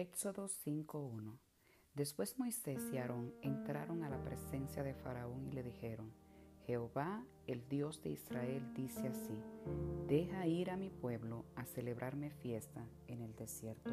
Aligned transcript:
Éxodo 0.00 0.46
5.1 0.48 1.36
Después 1.92 2.38
Moisés 2.38 2.82
y 2.90 2.96
Aarón 2.96 3.34
entraron 3.42 4.02
a 4.02 4.08
la 4.08 4.24
presencia 4.24 4.82
de 4.82 4.94
Faraón 4.94 5.46
y 5.46 5.52
le 5.52 5.62
dijeron, 5.62 6.10
Jehová, 6.64 7.22
el 7.46 7.68
Dios 7.68 8.00
de 8.00 8.08
Israel, 8.08 8.72
dice 8.72 9.08
así, 9.08 9.38
deja 10.08 10.46
ir 10.46 10.70
a 10.70 10.78
mi 10.78 10.88
pueblo 10.88 11.44
a 11.54 11.66
celebrarme 11.66 12.30
fiesta 12.30 12.82
en 13.08 13.20
el 13.20 13.36
desierto. 13.36 13.90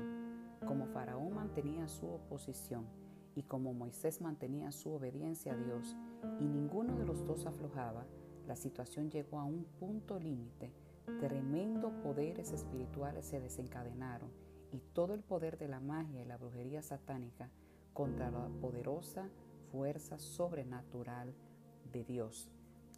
Como 0.66 0.88
Faraón 0.88 1.36
mantenía 1.36 1.90
su 1.90 2.08
oposición 2.08 2.88
y 3.36 3.44
como 3.44 3.74
Moisés 3.74 4.22
mantenía 4.22 4.72
su 4.72 4.94
obediencia 4.94 5.56
a 5.56 5.58
Dios 5.58 5.98
y 6.40 6.48
ninguno 6.48 6.96
de 6.96 7.06
los 7.06 7.26
dos 7.26 7.46
aflojaba, 7.46 8.06
la 8.48 8.56
situación 8.56 9.12
llegó 9.12 9.42
a 9.42 9.44
un 9.44 9.66
punto 9.78 10.18
límite. 10.22 10.72
Tremendos 11.20 11.92
poderes 11.96 12.54
espirituales 12.54 13.26
se 13.26 13.42
desencadenaron 13.42 14.47
y 14.72 14.80
todo 14.94 15.14
el 15.14 15.24
poder 15.24 15.58
de 15.58 15.68
la 15.68 15.80
magia 15.80 16.22
y 16.22 16.26
la 16.26 16.38
brujería 16.38 16.82
satánica 16.82 17.50
contra 17.94 18.30
la 18.30 18.48
poderosa 18.62 19.30
fuerza 19.72 20.20
sobrenatural 20.20 21.34
de 21.92 22.04
Dios. 22.04 22.50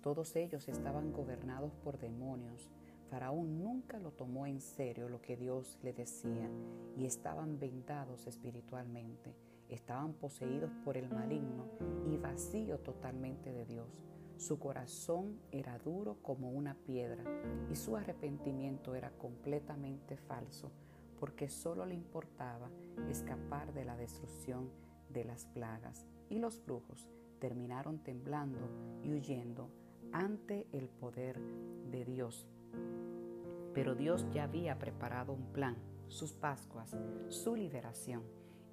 Todos 0.01 0.35
ellos 0.35 0.67
estaban 0.67 1.11
gobernados 1.11 1.73
por 1.75 1.99
demonios. 1.99 2.69
Faraón 3.09 3.57
nunca 3.57 3.99
lo 3.99 4.11
tomó 4.11 4.45
en 4.45 4.61
serio 4.61 5.09
lo 5.09 5.21
que 5.21 5.35
Dios 5.35 5.79
le 5.83 5.93
decía 5.93 6.49
y 6.97 7.05
estaban 7.05 7.59
vendados 7.59 8.27
espiritualmente, 8.27 9.35
estaban 9.67 10.13
poseídos 10.13 10.71
por 10.85 10.95
el 10.95 11.09
maligno 11.09 11.65
y 12.05 12.17
vacío 12.17 12.79
totalmente 12.79 13.51
de 13.51 13.65
Dios. 13.65 14.05
Su 14.37 14.57
corazón 14.57 15.39
era 15.51 15.77
duro 15.79 16.17
como 16.21 16.51
una 16.51 16.75
piedra 16.75 17.23
y 17.69 17.75
su 17.75 17.97
arrepentimiento 17.97 18.95
era 18.95 19.11
completamente 19.11 20.15
falso 20.15 20.71
porque 21.19 21.49
solo 21.49 21.85
le 21.85 21.95
importaba 21.95 22.69
escapar 23.09 23.73
de 23.73 23.85
la 23.85 23.97
destrucción 23.97 24.69
de 25.09 25.25
las 25.25 25.45
plagas 25.45 26.05
y 26.29 26.39
los 26.39 26.63
brujos 26.63 27.09
terminaron 27.39 27.99
temblando 27.99 28.69
y 29.03 29.13
huyendo 29.13 29.69
ante 30.11 30.67
el 30.71 30.89
poder 30.89 31.39
de 31.91 32.05
Dios. 32.05 32.47
Pero 33.73 33.95
Dios 33.95 34.27
ya 34.31 34.43
había 34.43 34.79
preparado 34.79 35.33
un 35.33 35.51
plan, 35.53 35.77
sus 36.07 36.33
Pascuas, 36.33 36.95
su 37.27 37.55
liberación, 37.55 38.23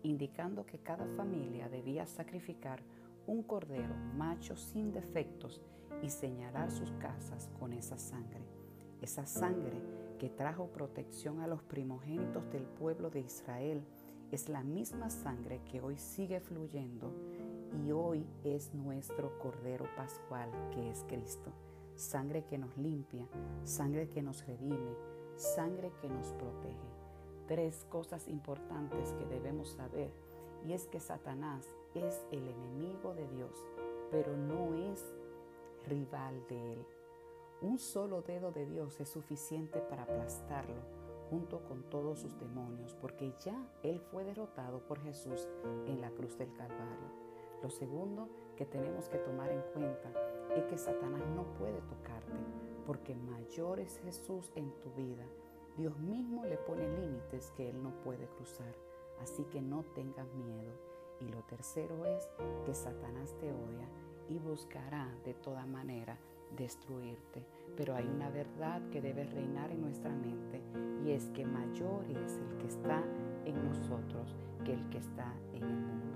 indicando 0.03 0.67
que 0.67 0.79
cada 0.79 1.07
familia 1.07 1.69
debía 1.69 2.07
sacrificar 2.07 2.83
un 3.27 3.43
cordero 3.43 3.95
macho 4.17 4.57
sin 4.57 4.93
defectos 4.93 5.61
y 6.03 6.11
señalar 6.11 6.71
sus 6.71 6.93
casas 6.93 7.49
con 7.59 7.73
esa 7.73 7.99
sangre. 7.99 8.45
Esa 9.01 9.27
sangre 9.27 9.83
que 10.19 10.31
trajo 10.31 10.69
protección 10.69 11.41
a 11.41 11.47
los 11.47 11.63
primogénitos 11.63 12.51
del 12.51 12.65
pueblo 12.65 13.11
de 13.11 13.21
Israel 13.21 13.83
es 14.31 14.49
la 14.49 14.63
misma 14.63 15.11
sangre 15.11 15.61
que 15.71 15.81
hoy 15.81 15.99
sigue 15.99 16.41
fluyendo 16.41 17.13
y 17.85 17.93
hoy 17.93 18.27
es 18.45 18.75
nuestro 18.75 19.39
Cordero 19.39 19.87
Pascual 19.97 20.51
que 20.73 20.91
es 20.91 21.05
Cristo. 21.07 21.53
Sangre 21.95 22.45
que 22.45 22.59
nos 22.59 22.77
limpia, 22.77 23.27
sangre 23.65 24.09
que 24.09 24.23
nos 24.23 24.47
redime, 24.47 24.95
sangre 25.37 25.93
que 26.01 26.09
nos 26.09 26.33
protege. 26.33 26.89
Tres 27.47 27.87
cosas 27.89 28.29
importantes 28.29 29.13
que 29.15 29.27
debemos 29.27 29.71
saber 29.71 30.11
y 30.67 30.73
es 30.73 30.87
que 30.87 31.01
Satanás 31.01 31.67
es 31.95 32.27
el 32.33 32.49
enemigo 32.49 33.15
de 33.15 33.27
Dios, 33.29 33.65
pero 34.11 34.37
no 34.37 34.75
es 34.75 35.15
rival 35.87 36.45
de 36.49 36.73
él. 36.73 36.87
Un 37.63 37.79
solo 37.79 38.21
dedo 38.21 38.53
de 38.53 38.67
Dios 38.67 39.01
es 39.01 39.09
suficiente 39.09 39.81
para 39.81 40.03
aplastarlo 40.03 40.83
junto 41.31 41.65
con 41.65 41.83
todos 41.85 42.21
sus 42.21 42.39
demonios, 42.39 42.95
porque 43.01 43.33
ya 43.41 43.67
Él 43.83 43.99
fue 43.99 44.25
derrotado 44.25 44.81
por 44.87 45.01
Jesús 45.01 45.49
en 45.87 46.01
la 46.01 46.11
cruz 46.11 46.37
del 46.37 46.53
Calvario. 46.53 47.11
Lo 47.63 47.71
segundo 47.71 48.29
que 48.57 48.67
tenemos 48.67 49.09
que 49.09 49.19
tomar 49.19 49.51
en 49.51 49.63
cuenta 49.73 50.13
es 50.55 50.65
que 50.65 50.79
Satanás 50.79 51.27
no 51.35 51.45
puede 51.55 51.81
tocarte, 51.83 52.37
porque 52.85 53.17
mayor 53.17 53.81
es 53.81 53.99
Jesús 54.01 54.53
en 54.55 54.71
tu 54.81 54.93
vida. 54.93 55.25
Dios 55.77 55.99
mismo 55.99 56.45
le 56.45 56.59
pone 56.59 56.87
límites 57.01 57.51
que 57.57 57.71
Él 57.71 57.83
no 57.83 57.91
puede 58.03 58.29
cruzar, 58.29 58.75
así 59.21 59.45
que 59.45 59.63
no 59.63 59.83
tengas 59.95 60.33
miedo. 60.35 60.73
Y 61.21 61.29
lo 61.29 61.43
tercero 61.45 62.05
es 62.05 62.29
que 62.67 62.75
Satanás 62.75 63.35
te 63.41 63.51
odia 63.51 63.89
y 64.29 64.39
buscará 64.39 65.11
de 65.25 65.33
toda 65.35 65.65
manera 65.65 66.19
destruirte. 66.57 67.47
Pero 67.77 67.95
hay 67.95 68.07
una 68.07 68.31
verdad 68.31 68.81
que 68.91 69.01
debe 69.01 69.25
reinar 69.25 69.71
en 69.71 69.81
nuestra 69.81 70.11
mente 70.11 70.63
y 71.05 71.11
es 71.11 71.29
que 71.31 71.45
mayor 71.45 72.05
es 72.11 72.39
el 72.39 72.59
que 72.59 72.67
está 72.67 73.03
en 73.45 73.65
nosotros 73.65 74.35
que 74.65 74.73
el 74.73 74.89
que 74.89 74.99
está 74.99 75.33
en 75.53 75.63
el 75.63 75.77
mundo. 75.77 76.07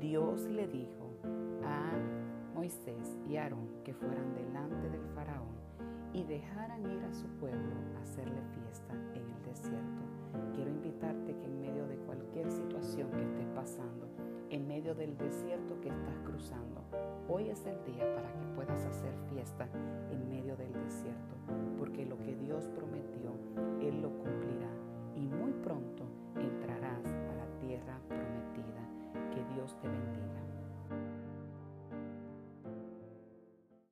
Dios 0.00 0.42
le 0.48 0.66
dijo 0.66 1.10
a 1.64 1.92
Moisés 2.54 3.16
y 3.28 3.36
Aarón 3.36 3.68
que 3.84 3.94
fueran 3.94 4.34
delante 4.34 4.88
del 4.90 5.06
faraón 5.14 5.58
y 6.12 6.24
dejaran 6.24 6.82
ir 6.90 7.02
a 7.04 7.12
su 7.12 7.26
pueblo 7.38 7.74
a 7.96 8.02
hacerle 8.02 8.40
fiesta 8.54 8.94
en 9.14 9.22
el 9.28 9.42
desierto. 9.44 10.02
Quiero 10.54 10.70
invitarte 10.70 11.36
que 11.36 11.44
en 11.44 11.60
medio 11.60 11.86
de 11.86 11.96
cualquier 11.98 12.50
situación 12.50 13.10
que 13.12 13.22
estés 13.22 13.48
pasando, 13.54 14.08
en 14.50 14.66
medio 14.66 14.94
del 14.94 15.16
desierto 15.16 15.80
que 15.80 15.88
estás 15.88 16.18
cruzando, 16.24 16.82
hoy 17.28 17.50
es 17.50 17.64
el 17.66 17.84
día 17.84 18.04
para 18.14 18.32
que 18.32 18.46
puedas 18.56 18.84
hacer 18.86 19.12
fiesta 19.28 19.68
en 20.10 20.28
medio 20.28 20.56
del 20.56 20.72
desierto, 20.72 21.36
porque 21.78 22.06
lo 22.06 22.18
que 22.18 22.34
Dios 22.34 22.64
prometió, 22.74 23.32
Él 23.80 24.00
lo 24.00 24.10
cumplirá 24.18 24.70
y 25.14 25.26
muy 25.28 25.52
pronto 25.52 26.04
entrarás 26.36 27.04
a 27.06 27.34
la 27.34 27.60
tierra 27.60 28.00
prometida. 28.08 28.88
Que 29.30 29.54
Dios 29.54 29.76
te 29.80 29.88
bendiga 29.88 30.37